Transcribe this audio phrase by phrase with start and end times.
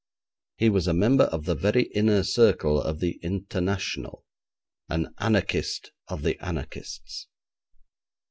[0.57, 4.25] He was a member of the very inner circle of the International,
[4.89, 7.27] an anarchist of the anarchists.